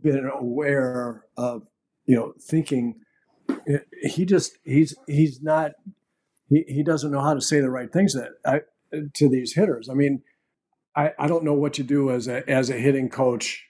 [0.00, 1.66] been aware of
[2.06, 3.00] you know thinking
[4.02, 5.72] he just he's he's not
[6.48, 8.60] he, he doesn't know how to say the right things that I,
[9.14, 9.88] to these hitters.
[9.88, 10.22] I mean,
[10.96, 13.66] I, I don't know what you do as a as a hitting coach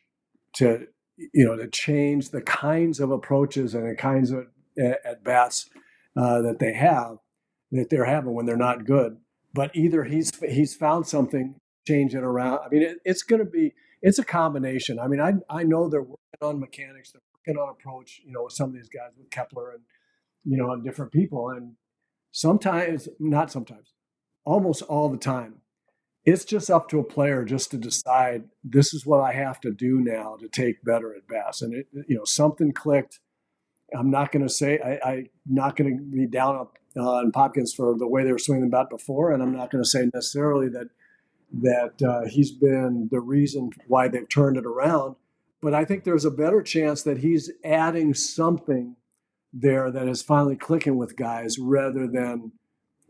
[0.56, 0.86] to
[1.16, 4.46] you know to change the kinds of approaches and the kinds of
[4.78, 5.68] at bats
[6.16, 7.18] uh, that they have
[7.72, 9.18] that they're having when they're not good.
[9.52, 12.60] But either he's he's found something, change it around.
[12.64, 14.98] I mean, it, it's going to be it's a combination.
[14.98, 18.20] I mean, I I know they're working on mechanics, they're working on approach.
[18.24, 19.82] You know, with some of these guys with Kepler and
[20.44, 21.50] you know, and different people.
[21.50, 21.74] And
[22.32, 23.92] sometimes, not sometimes,
[24.44, 25.56] almost all the time,
[26.24, 29.70] it's just up to a player just to decide this is what I have to
[29.70, 31.62] do now to take better at bats.
[31.62, 33.20] And it, you know, something clicked
[33.96, 37.96] I'm not going to say I, am not going to be down on Popkins for
[37.96, 40.68] the way they were swinging the bat before, and I'm not going to say necessarily
[40.68, 40.88] that
[41.62, 45.16] that uh, he's been the reason why they've turned it around.
[45.62, 48.96] But I think there's a better chance that he's adding something
[49.52, 52.52] there that is finally clicking with guys rather than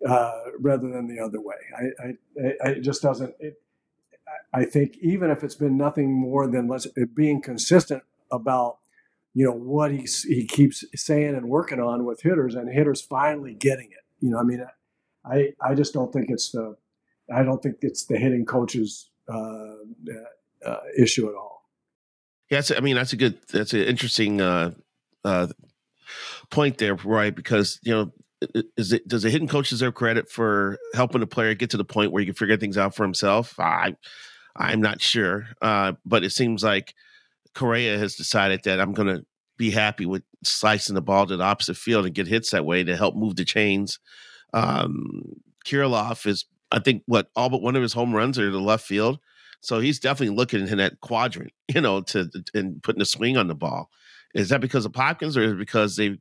[0.07, 1.57] uh, rather than the other way.
[1.77, 3.35] I, I, I just doesn't.
[3.41, 3.61] It,
[4.53, 8.79] I think even if it's been nothing more than let's, being consistent about
[9.35, 13.55] you know what he he keeps saying and working on with hitters, and hitters finally
[13.55, 14.05] getting it.
[14.21, 14.65] You know, I mean,
[15.25, 16.77] I I just don't think it's the
[17.33, 19.75] I don't think it's the hitting coach's uh,
[20.65, 21.71] uh, issue at all.
[22.51, 24.73] Yeah, I mean that's a good that's an interesting uh,
[25.25, 25.49] uh,
[26.51, 27.35] point there, right?
[27.35, 28.13] Because you know
[28.77, 31.85] is it does a hitting coach deserve credit for helping a player get to the
[31.85, 33.59] point where he can figure things out for himself?
[33.59, 33.97] I
[34.57, 36.95] I'm not sure, uh, but it seems like
[37.55, 39.25] Correa has decided that I'm going to
[39.57, 42.85] be happy with slicing the ball to the opposite field and get hits that way
[42.85, 43.99] to help move the chains.
[44.53, 48.59] Um, Kirilloff is, I think, what all but one of his home runs are to
[48.59, 49.19] left field.
[49.61, 53.49] So he's definitely looking in that quadrant, you know, to and putting a swing on
[53.49, 53.91] the ball.
[54.35, 56.19] Is that because of Popkins, or is it because they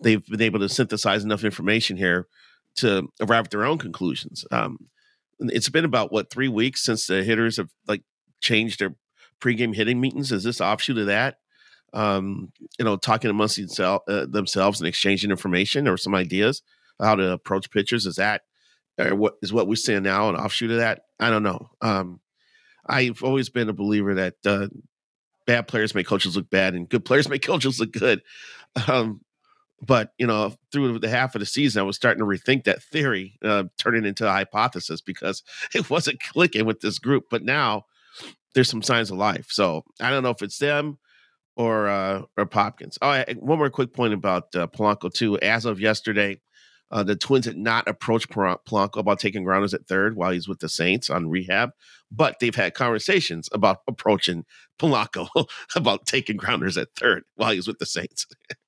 [0.00, 2.26] they've been able to synthesize enough information here
[2.76, 4.44] to arrive at their own conclusions?
[4.50, 4.88] Um,
[5.38, 8.02] it's been about what three weeks since the hitters have like
[8.40, 8.94] changed their
[9.40, 10.32] pregame hitting meetings.
[10.32, 11.38] Is this offshoot of that?
[11.92, 16.62] Um, you know, talking amongst themselves, uh, themselves and exchanging information or some ideas
[17.00, 18.06] how to approach pitchers.
[18.06, 18.42] Is that
[18.98, 21.02] or what is what we're seeing now an offshoot of that?
[21.20, 21.70] I don't know.
[21.80, 22.20] Um,
[22.86, 24.68] I've always been a believer that uh,
[25.46, 28.22] bad players make coaches look bad and good players make coaches look good.
[28.88, 29.20] Um,
[29.80, 32.82] but you know, through the half of the season, I was starting to rethink that
[32.82, 35.42] theory, uh, turning into a hypothesis because
[35.74, 37.24] it wasn't clicking with this group.
[37.30, 37.86] But now
[38.54, 39.48] there's some signs of life.
[39.50, 40.98] So I don't know if it's them
[41.56, 42.98] or uh, or Popkins.
[43.02, 45.38] Oh, one more quick point about uh, Polanco too.
[45.38, 46.40] As of yesterday,
[46.90, 50.60] uh, the Twins had not approached Polanco about taking grounders at third while he's with
[50.60, 51.70] the Saints on rehab,
[52.10, 54.44] but they've had conversations about approaching
[54.78, 55.28] Polanco
[55.76, 58.26] about taking grounders at third while he's with the Saints.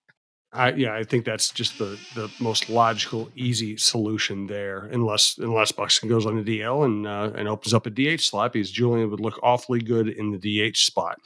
[0.53, 4.87] I, yeah, I think that's just the the most logical, easy solution there.
[4.87, 8.55] Unless unless Buxton goes on the DL and uh, and opens up a DH slot,
[8.55, 10.39] because Julien would look awfully good in the
[10.71, 11.19] DH spot.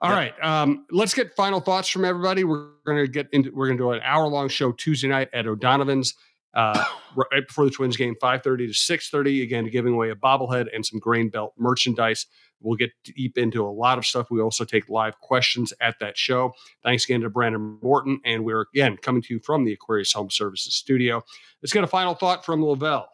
[0.00, 0.16] All yep.
[0.18, 2.44] right, um, let's get final thoughts from everybody.
[2.44, 5.28] We're going to get into we're going to do an hour long show Tuesday night
[5.34, 6.14] at O'Donovan's
[6.54, 6.84] uh,
[7.16, 10.98] right before the Twins game, 5.30 to 6.30, again, giving away a bobblehead and some
[10.98, 12.26] grain belt merchandise.
[12.62, 14.30] We'll get deep into a lot of stuff.
[14.30, 16.52] We also take live questions at that show.
[16.82, 18.20] Thanks again to Brandon Morton.
[18.24, 21.22] And we're, again, coming to you from the Aquarius Home Services studio.
[21.62, 23.06] Let's get a final thought from LaVelle.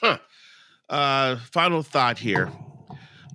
[0.00, 0.18] Huh.
[0.88, 2.46] Uh, final thought here.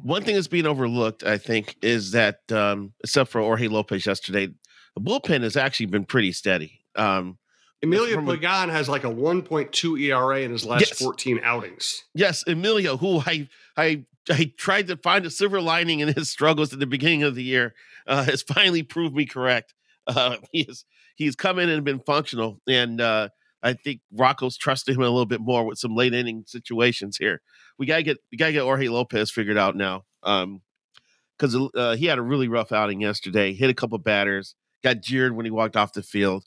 [0.01, 4.47] One thing that's being overlooked, I think, is that, um, except for Jorge Lopez yesterday,
[4.95, 6.81] the bullpen has actually been pretty steady.
[6.95, 7.37] Um,
[7.83, 11.01] Emilio Pagan has like a 1.2 ERA in his last yes.
[11.01, 12.03] 14 outings.
[12.15, 16.73] Yes, Emilio, who I I I tried to find a silver lining in his struggles
[16.73, 17.73] at the beginning of the year,
[18.07, 19.73] uh, has finally proved me correct.
[20.07, 20.67] Uh, he
[21.15, 23.29] he's come in and been functional, and uh,
[23.61, 27.41] I think Rocco's trusted him a little bit more with some late inning situations here.
[27.77, 32.05] We gotta get we gotta get Jorge Lopez figured out now, because um, uh, he
[32.05, 33.53] had a really rough outing yesterday.
[33.53, 36.45] Hit a couple batters, got jeered when he walked off the field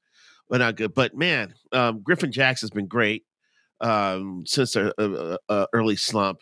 [0.48, 0.94] but not good.
[0.94, 3.24] But man, um, Griffin has been great
[3.80, 6.40] um, since a, a, a, early slump.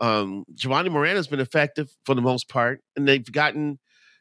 [0.00, 3.78] Um, Jovani Moran has been effective for the most part, and they've gotten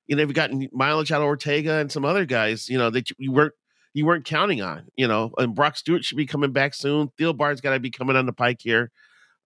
[0.07, 2.69] you know they've gotten mileage out of Ortega and some other guys.
[2.69, 3.53] You know that you weren't
[3.93, 4.87] you weren't counting on.
[4.95, 7.09] You know, and Brock Stewart should be coming back soon.
[7.19, 8.91] Thielbar's got to be coming on the pike here.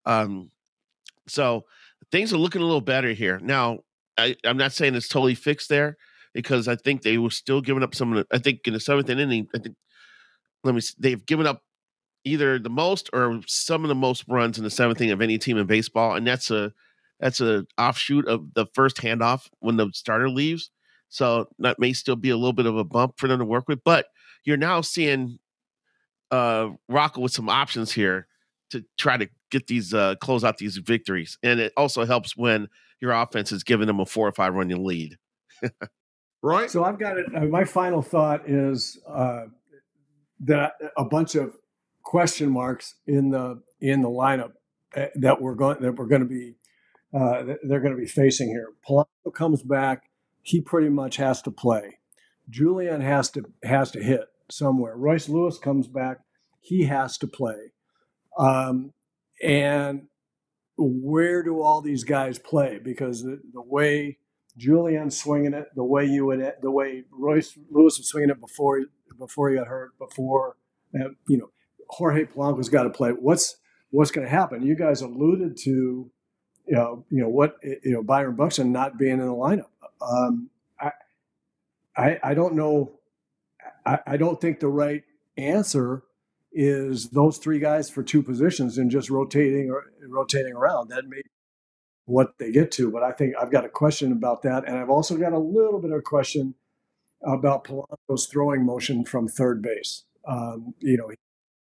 [0.05, 0.51] Um,
[1.27, 1.65] so
[2.11, 3.79] things are looking a little better here now.
[4.17, 5.95] I, I'm not saying it's totally fixed there
[6.33, 8.23] because I think they were still giving up some.
[8.31, 9.75] I think in the seventh inning, I think
[10.63, 10.81] let me.
[10.81, 11.61] see, They've given up
[12.23, 15.37] either the most or some of the most runs in the seventh inning of any
[15.37, 16.73] team in baseball, and that's a
[17.19, 20.71] that's a offshoot of the first handoff when the starter leaves.
[21.09, 23.67] So that may still be a little bit of a bump for them to work
[23.67, 24.07] with, but
[24.45, 25.39] you're now seeing
[26.31, 28.27] uh Rocco with some options here
[28.69, 31.37] to try to get these uh close out these victories.
[31.43, 32.67] And it also helps when
[33.01, 35.17] your offense is giving them a four or five running lead.
[36.41, 36.71] Right.
[36.71, 37.25] So I've got it.
[37.35, 39.45] Uh, my final thought is uh,
[40.41, 41.53] that a bunch of
[42.09, 44.53] question marks in the in the lineup
[44.97, 46.55] uh, that we're going that we're going to be
[47.13, 48.69] uh, they're going to be facing here.
[48.87, 50.09] Polanco comes back.
[50.41, 51.99] He pretty much has to play.
[52.49, 54.95] Julien has to has to hit somewhere.
[54.95, 56.21] Royce Lewis comes back.
[56.59, 57.73] He has to play.
[58.39, 58.91] Um,
[59.43, 60.07] and
[60.77, 62.79] where do all these guys play?
[62.83, 64.17] Because the, the way
[64.57, 68.81] Julien's swinging it the way you would, the way Royce Lewis was swinging it before
[69.19, 70.55] before he got hurt, before
[70.99, 71.51] uh, you know
[71.89, 73.11] Jorge Polanco's got to play.
[73.11, 73.57] What's
[73.91, 74.63] what's going to happen?
[74.63, 79.13] You guys alluded to you know you know what you know Byron Buxton not being
[79.13, 79.67] in the lineup.
[80.01, 80.49] Um,
[80.79, 80.91] I,
[81.97, 82.99] I I don't know.
[83.85, 85.03] I, I don't think the right
[85.37, 86.03] answer
[86.51, 90.89] is those three guys for two positions and just rotating or rotating around.
[90.89, 91.21] That may
[92.09, 92.91] what they get to.
[92.91, 94.67] But I think I've got a question about that.
[94.67, 96.55] And I've also got a little bit of a question
[97.23, 100.03] about Polanco's throwing motion from third base.
[100.27, 101.11] Um, you know,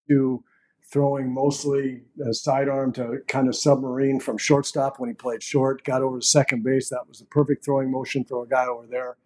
[0.10, 0.44] to
[0.92, 6.02] throwing mostly a sidearm to kind of submarine from shortstop when he played short, got
[6.02, 6.90] over to second base.
[6.90, 9.18] That was the perfect throwing motion for a guy over there.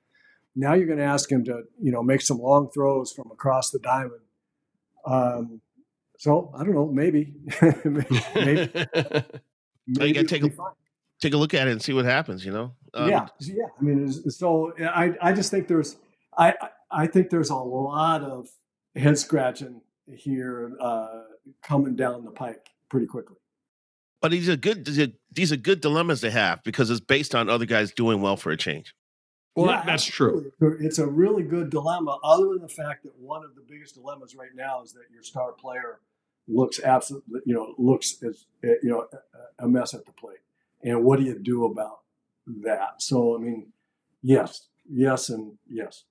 [0.56, 3.70] Now you're going to ask him to, you know, make some long throws from across
[3.70, 4.22] the diamond.
[5.06, 5.62] Um,
[6.18, 8.06] so I don't know, maybe, maybe,
[8.36, 10.50] maybe you got to take a,
[11.22, 12.46] take a look at it and see what happens.
[12.46, 12.74] You know.
[12.94, 13.66] Um, yeah, yeah.
[13.80, 15.96] I mean, so I I just think there's
[16.38, 16.54] I
[16.92, 18.50] I think there's a lot of
[18.96, 21.24] head scratching here uh,
[21.64, 23.38] coming down the pike pretty quickly.
[24.22, 24.86] But these are good.
[25.32, 28.52] These are good dilemmas to have because it's based on other guys doing well for
[28.52, 28.93] a change.
[29.56, 30.52] Well, yeah, that's true.
[30.62, 32.20] It's a really good dilemma.
[32.24, 35.24] Other than the fact that one of the biggest dilemmas right now is that your
[35.24, 35.99] star player
[36.47, 39.08] looks absolutely, you know, looks as you know
[39.60, 40.38] a mess at the plate.
[40.84, 41.99] And what do you do about
[42.64, 43.02] that?
[43.02, 43.74] So I mean,
[44.22, 46.06] yes, yes, and yes.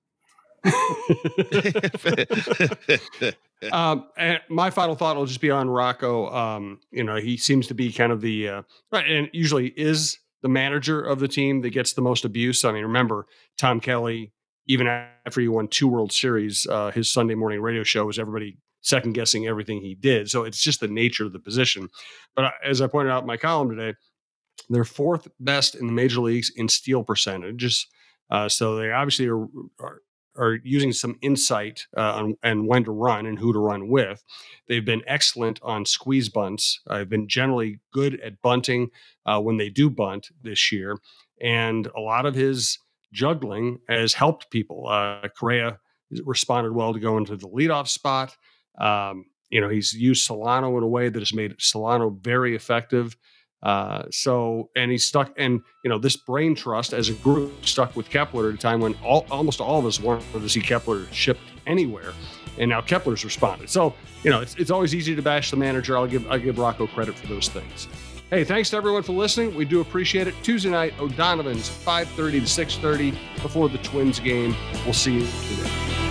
[3.71, 6.31] um, and my final thought will just be on Rocco.
[6.33, 10.17] Um, you know, he seems to be kind of the uh, right, and usually is
[10.41, 12.65] the manager of the team that gets the most abuse.
[12.65, 14.33] I mean, remember Tom Kelly,
[14.67, 18.57] even after he won two World Series, uh, his Sunday morning radio show was everybody
[18.81, 20.29] second guessing everything he did.
[20.29, 21.89] So it's just the nature of the position.
[22.35, 23.95] But uh, as I pointed out in my column today,
[24.69, 27.87] they're fourth best in the major leagues in steal percentages.
[28.29, 29.45] Uh, so they obviously are,
[29.79, 30.01] are,
[30.37, 34.23] are using some insight uh, on and when to run and who to run with.
[34.67, 36.79] They've been excellent on squeeze bunts.
[36.87, 38.89] I've been generally good at bunting
[39.25, 40.97] uh, when they do bunt this year,
[41.41, 42.79] and a lot of his
[43.11, 44.87] juggling has helped people.
[44.87, 45.79] Uh, Correa
[46.25, 48.35] responded well to go into the leadoff spot.
[48.79, 53.17] Um, you know, he's used Solano in a way that has made Solano very effective.
[53.63, 57.95] Uh, so, and he's stuck, and you know, this brain trust as a group stuck
[57.95, 61.05] with Kepler at a time when all, almost all of us wanted to see Kepler
[61.11, 62.13] shipped anywhere,
[62.57, 63.69] and now Kepler's responded.
[63.69, 63.93] So,
[64.23, 65.95] you know, it's, it's always easy to bash the manager.
[65.95, 67.87] I'll give I give Rocco credit for those things.
[68.31, 69.53] Hey, thanks to everyone for listening.
[69.55, 70.33] We do appreciate it.
[70.41, 73.11] Tuesday night, O'Donovan's 5:30 to 6:30
[73.43, 74.55] before the Twins game.
[74.85, 76.10] We'll see you today.